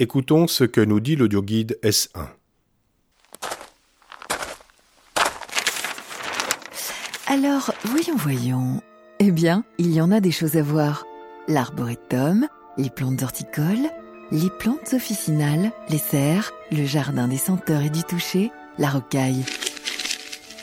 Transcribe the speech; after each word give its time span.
Écoutons 0.00 0.48
ce 0.48 0.64
que 0.64 0.80
nous 0.80 0.98
dit 0.98 1.14
l'audioguide 1.14 1.78
S1. 1.84 2.26
Alors, 7.28 7.72
voyons, 7.84 8.16
voyons. 8.16 8.82
Eh 9.20 9.30
bien, 9.30 9.62
il 9.78 9.92
y 9.92 10.00
en 10.00 10.10
a 10.10 10.18
des 10.18 10.32
choses 10.32 10.56
à 10.56 10.62
voir. 10.62 11.04
L'arboretum, 11.46 12.48
les 12.76 12.90
plantes 12.90 13.22
horticoles, 13.22 13.88
les 14.32 14.50
plantes 14.50 14.94
officinales, 14.94 15.70
les 15.88 15.98
serres, 15.98 16.50
le 16.72 16.84
jardin 16.84 17.28
des 17.28 17.38
senteurs 17.38 17.82
et 17.82 17.90
du 17.90 18.02
toucher, 18.02 18.50
la 18.78 18.88
rocaille. 18.88 19.44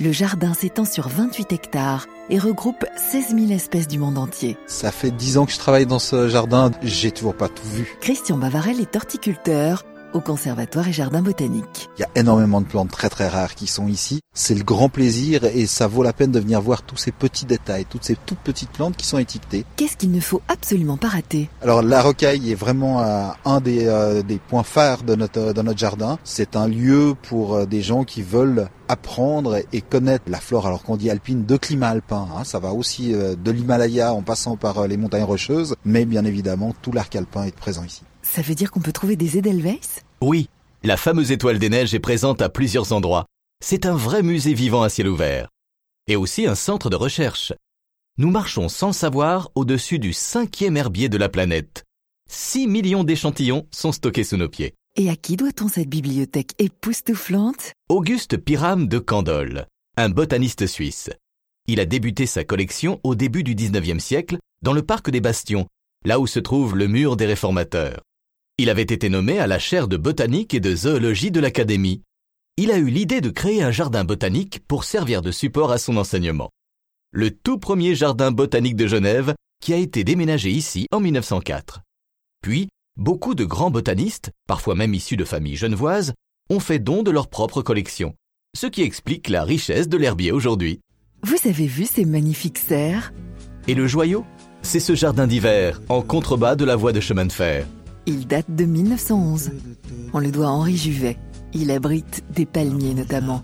Le 0.00 0.10
jardin 0.10 0.54
s'étend 0.54 0.84
sur 0.84 1.08
28 1.08 1.52
hectares 1.52 2.08
et 2.30 2.38
regroupe 2.38 2.84
16 2.96 3.34
000 3.36 3.50
espèces 3.52 3.88
du 3.88 3.98
monde 3.98 4.18
entier. 4.18 4.56
Ça 4.66 4.92
fait 4.92 5.10
10 5.10 5.38
ans 5.38 5.46
que 5.46 5.52
je 5.52 5.58
travaille 5.58 5.86
dans 5.86 5.98
ce 5.98 6.28
jardin, 6.28 6.70
j'ai 6.82 7.10
toujours 7.10 7.34
pas 7.34 7.48
tout 7.48 7.66
vu. 7.66 7.96
Christian 8.00 8.38
Bavarel 8.38 8.80
est 8.80 8.96
horticulteur 8.96 9.84
au 10.12 10.20
Conservatoire 10.20 10.88
et 10.88 10.92
Jardin 10.92 11.22
botanique. 11.22 11.88
Il 11.98 12.02
y 12.02 12.04
a 12.04 12.08
énormément 12.14 12.60
de 12.60 12.66
plantes 12.66 12.90
très 12.90 13.08
très 13.08 13.28
rares 13.28 13.54
qui 13.54 13.66
sont 13.66 13.88
ici. 13.88 14.20
C'est 14.34 14.54
le 14.54 14.64
grand 14.64 14.88
plaisir 14.88 15.44
et 15.44 15.66
ça 15.66 15.86
vaut 15.86 16.02
la 16.02 16.12
peine 16.12 16.30
de 16.30 16.40
venir 16.40 16.60
voir 16.60 16.82
tous 16.82 16.96
ces 16.96 17.12
petits 17.12 17.46
détails, 17.46 17.84
toutes 17.84 18.04
ces 18.04 18.16
toutes 18.26 18.38
petites 18.38 18.70
plantes 18.70 18.96
qui 18.96 19.06
sont 19.06 19.18
étiquetées. 19.18 19.64
Qu'est-ce 19.76 19.96
qu'il 19.96 20.12
ne 20.12 20.20
faut 20.20 20.40
absolument 20.48 20.96
pas 20.96 21.08
rater? 21.08 21.48
Alors 21.62 21.82
la 21.82 22.02
rocaille 22.02 22.50
est 22.50 22.54
vraiment 22.54 23.02
euh, 23.02 23.28
un 23.44 23.60
des, 23.60 23.86
euh, 23.86 24.22
des, 24.22 24.38
points 24.38 24.62
phares 24.62 25.02
de 25.02 25.14
notre, 25.14 25.52
de 25.52 25.62
notre 25.62 25.78
jardin. 25.78 26.18
C'est 26.24 26.56
un 26.56 26.68
lieu 26.68 27.14
pour 27.22 27.54
euh, 27.54 27.66
des 27.66 27.82
gens 27.82 28.04
qui 28.04 28.22
veulent 28.22 28.68
apprendre 28.88 29.58
et 29.72 29.80
connaître 29.80 30.24
la 30.28 30.40
flore, 30.40 30.66
alors 30.66 30.82
qu'on 30.82 30.96
dit 30.96 31.10
alpine, 31.10 31.44
de 31.44 31.56
climat 31.56 31.88
alpin. 31.88 32.28
Hein. 32.36 32.44
Ça 32.44 32.58
va 32.58 32.72
aussi 32.72 33.12
de 33.12 33.50
l'Himalaya 33.50 34.12
en 34.12 34.22
passant 34.22 34.56
par 34.56 34.88
les 34.88 34.96
montagnes 34.96 35.22
rocheuses, 35.22 35.76
mais 35.84 36.04
bien 36.04 36.24
évidemment 36.24 36.74
tout 36.82 36.90
l'arc 36.90 37.14
alpin 37.14 37.44
est 37.44 37.54
présent 37.54 37.84
ici. 37.84 38.02
Ça 38.22 38.42
veut 38.42 38.54
dire 38.54 38.70
qu'on 38.70 38.80
peut 38.80 38.92
trouver 38.92 39.16
des 39.16 39.38
Edelweiss? 39.38 40.02
Oui, 40.20 40.48
la 40.82 40.96
fameuse 40.96 41.30
étoile 41.30 41.58
des 41.58 41.68
neiges 41.68 41.94
est 41.94 42.00
présente 42.00 42.42
à 42.42 42.48
plusieurs 42.48 42.92
endroits. 42.92 43.26
C'est 43.62 43.86
un 43.86 43.94
vrai 43.94 44.22
musée 44.22 44.54
vivant 44.54 44.82
à 44.82 44.88
ciel 44.88 45.08
ouvert. 45.08 45.48
Et 46.06 46.16
aussi 46.16 46.46
un 46.46 46.54
centre 46.54 46.90
de 46.90 46.96
recherche. 46.96 47.52
Nous 48.18 48.30
marchons 48.30 48.68
sans 48.68 48.92
savoir 48.92 49.50
au-dessus 49.54 49.98
du 49.98 50.12
cinquième 50.12 50.76
herbier 50.76 51.08
de 51.08 51.18
la 51.18 51.28
planète. 51.28 51.84
6 52.28 52.66
millions 52.66 53.04
d'échantillons 53.04 53.66
sont 53.70 53.92
stockés 53.92 54.24
sous 54.24 54.36
nos 54.36 54.48
pieds. 54.48 54.74
Et 54.96 55.08
à 55.08 55.16
qui 55.16 55.36
doit-on 55.36 55.68
cette 55.68 55.88
bibliothèque 55.88 56.52
époustouflante? 56.58 57.72
Auguste 57.88 58.36
Piram 58.36 58.88
de 58.88 58.98
Candolle, 58.98 59.66
un 59.96 60.08
botaniste 60.08 60.66
suisse. 60.66 61.10
Il 61.66 61.80
a 61.80 61.84
débuté 61.84 62.26
sa 62.26 62.44
collection 62.44 63.00
au 63.04 63.14
début 63.14 63.44
du 63.44 63.54
19e 63.54 64.00
siècle 64.00 64.38
dans 64.62 64.72
le 64.72 64.82
parc 64.82 65.10
des 65.10 65.20
Bastions, 65.20 65.66
là 66.04 66.18
où 66.18 66.26
se 66.26 66.40
trouve 66.40 66.76
le 66.76 66.88
mur 66.88 67.16
des 67.16 67.26
réformateurs. 67.26 68.00
Il 68.62 68.68
avait 68.68 68.82
été 68.82 69.08
nommé 69.08 69.38
à 69.38 69.46
la 69.46 69.58
chaire 69.58 69.88
de 69.88 69.96
botanique 69.96 70.52
et 70.52 70.60
de 70.60 70.76
zoologie 70.76 71.30
de 71.30 71.40
l'Académie. 71.40 72.02
Il 72.58 72.70
a 72.70 72.76
eu 72.76 72.90
l'idée 72.90 73.22
de 73.22 73.30
créer 73.30 73.62
un 73.62 73.70
jardin 73.70 74.04
botanique 74.04 74.60
pour 74.68 74.84
servir 74.84 75.22
de 75.22 75.32
support 75.32 75.72
à 75.72 75.78
son 75.78 75.96
enseignement. 75.96 76.50
Le 77.10 77.30
tout 77.30 77.56
premier 77.56 77.94
jardin 77.94 78.32
botanique 78.32 78.76
de 78.76 78.86
Genève 78.86 79.34
qui 79.62 79.72
a 79.72 79.78
été 79.78 80.04
déménagé 80.04 80.50
ici 80.50 80.86
en 80.92 81.00
1904. 81.00 81.80
Puis, 82.42 82.68
beaucoup 82.98 83.34
de 83.34 83.46
grands 83.46 83.70
botanistes, 83.70 84.30
parfois 84.46 84.74
même 84.74 84.92
issus 84.92 85.16
de 85.16 85.24
familles 85.24 85.56
genevoises, 85.56 86.12
ont 86.50 86.60
fait 86.60 86.78
don 86.78 87.02
de 87.02 87.10
leur 87.10 87.28
propre 87.28 87.62
collection, 87.62 88.14
ce 88.54 88.66
qui 88.66 88.82
explique 88.82 89.30
la 89.30 89.42
richesse 89.42 89.88
de 89.88 89.96
l'herbier 89.96 90.32
aujourd'hui. 90.32 90.80
Vous 91.22 91.48
avez 91.48 91.66
vu 91.66 91.86
ces 91.86 92.04
magnifiques 92.04 92.58
serres? 92.58 93.14
Et 93.68 93.74
le 93.74 93.86
joyau? 93.86 94.26
C'est 94.60 94.80
ce 94.80 94.94
jardin 94.94 95.26
d'hiver, 95.26 95.80
en 95.88 96.02
contrebas 96.02 96.56
de 96.56 96.66
la 96.66 96.76
voie 96.76 96.92
de 96.92 97.00
chemin 97.00 97.24
de 97.24 97.32
fer. 97.32 97.66
Il 98.06 98.26
date 98.26 98.46
de 98.48 98.64
1911. 98.64 99.50
On 100.12 100.18
le 100.18 100.30
doit 100.30 100.46
à 100.46 100.50
Henri 100.50 100.76
Juvet. 100.76 101.18
Il 101.52 101.70
abrite 101.70 102.22
des 102.34 102.46
palmiers 102.46 102.94
notamment. 102.94 103.42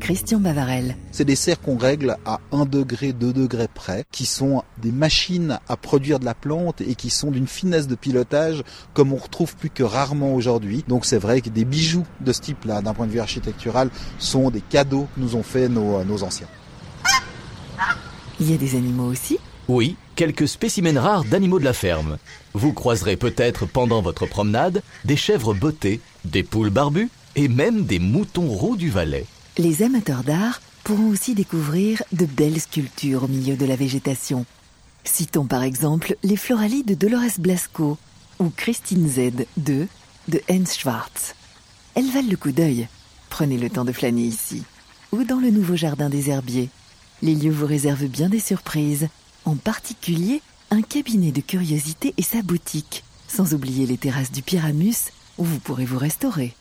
Christian 0.00 0.40
Bavarel. 0.40 0.96
C'est 1.12 1.26
des 1.26 1.36
serres 1.36 1.60
qu'on 1.60 1.76
règle 1.76 2.16
à 2.24 2.40
1 2.52 2.64
degré, 2.64 3.12
2 3.12 3.34
degrés 3.34 3.68
près, 3.72 4.04
qui 4.10 4.24
sont 4.24 4.62
des 4.78 4.92
machines 4.92 5.58
à 5.68 5.76
produire 5.76 6.18
de 6.18 6.24
la 6.24 6.34
plante 6.34 6.80
et 6.80 6.94
qui 6.94 7.10
sont 7.10 7.30
d'une 7.30 7.46
finesse 7.46 7.86
de 7.86 7.94
pilotage 7.94 8.62
comme 8.94 9.12
on 9.12 9.16
retrouve 9.16 9.54
plus 9.56 9.68
que 9.68 9.82
rarement 9.82 10.34
aujourd'hui. 10.34 10.84
Donc 10.88 11.04
c'est 11.04 11.18
vrai 11.18 11.42
que 11.42 11.50
des 11.50 11.66
bijoux 11.66 12.06
de 12.22 12.32
ce 12.32 12.40
type-là, 12.40 12.80
d'un 12.80 12.94
point 12.94 13.06
de 13.06 13.12
vue 13.12 13.20
architectural, 13.20 13.90
sont 14.18 14.50
des 14.50 14.62
cadeaux 14.62 15.06
que 15.14 15.20
nous 15.20 15.36
ont 15.36 15.42
fait 15.42 15.68
nos, 15.68 16.02
nos 16.04 16.22
anciens. 16.22 16.48
Il 18.40 18.50
y 18.50 18.54
a 18.54 18.56
des 18.56 18.74
animaux 18.74 19.10
aussi? 19.10 19.38
Oui, 19.68 19.96
quelques 20.20 20.48
spécimens 20.48 21.00
rares 21.00 21.24
d'animaux 21.24 21.58
de 21.58 21.64
la 21.64 21.72
ferme. 21.72 22.18
Vous 22.52 22.74
croiserez 22.74 23.16
peut-être 23.16 23.64
pendant 23.64 24.02
votre 24.02 24.26
promenade 24.26 24.82
des 25.06 25.16
chèvres 25.16 25.54
bottées, 25.54 26.02
des 26.26 26.42
poules 26.42 26.68
barbues 26.68 27.08
et 27.36 27.48
même 27.48 27.84
des 27.86 27.98
moutons 27.98 28.48
roux 28.48 28.76
du 28.76 28.90
Valais. 28.90 29.24
Les 29.56 29.82
amateurs 29.82 30.22
d'art 30.22 30.60
pourront 30.84 31.08
aussi 31.08 31.34
découvrir 31.34 32.02
de 32.12 32.26
belles 32.26 32.60
sculptures 32.60 33.24
au 33.24 33.28
milieu 33.28 33.56
de 33.56 33.64
la 33.64 33.76
végétation. 33.76 34.44
Citons 35.04 35.46
par 35.46 35.62
exemple 35.62 36.14
les 36.22 36.36
Floralies 36.36 36.84
de 36.84 36.92
Dolores 36.92 37.38
Blasco 37.38 37.96
ou 38.40 38.50
Christine 38.54 39.08
Z 39.08 39.46
2 39.56 39.88
de 40.28 40.42
Hans 40.50 40.70
Schwartz. 40.70 41.34
Elles 41.94 42.10
valent 42.10 42.30
le 42.30 42.36
coup 42.36 42.52
d'œil. 42.52 42.88
Prenez 43.30 43.56
le 43.56 43.70
temps 43.70 43.86
de 43.86 43.92
flâner 43.92 44.24
ici 44.24 44.64
ou 45.12 45.24
dans 45.24 45.40
le 45.40 45.48
nouveau 45.48 45.76
jardin 45.76 46.10
des 46.10 46.28
herbiers. 46.28 46.68
Les 47.22 47.34
lieux 47.34 47.50
vous 47.50 47.64
réservent 47.64 48.04
bien 48.04 48.28
des 48.28 48.38
surprises 48.38 49.08
en 49.44 49.56
particulier 49.56 50.42
un 50.70 50.82
cabinet 50.82 51.32
de 51.32 51.40
curiosités 51.40 52.14
et 52.16 52.22
sa 52.22 52.42
boutique, 52.42 53.04
sans 53.28 53.54
oublier 53.54 53.86
les 53.86 53.96
terrasses 53.96 54.32
du 54.32 54.42
Pyramus 54.42 55.10
où 55.38 55.44
vous 55.44 55.58
pourrez 55.58 55.84
vous 55.84 55.98
restaurer. 55.98 56.54